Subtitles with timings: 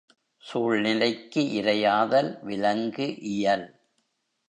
[0.43, 3.67] சூழ்நிலைக்கு இரையாதல் விலங்கு இயல்.